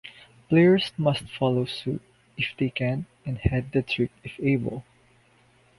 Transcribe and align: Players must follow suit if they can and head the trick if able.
Players 0.49 0.93
must 0.97 1.25
follow 1.29 1.65
suit 1.65 2.01
if 2.35 2.55
they 2.57 2.71
can 2.71 3.05
and 3.23 3.37
head 3.37 3.71
the 3.71 3.83
trick 3.83 4.09
if 4.23 4.33
able. 4.39 4.83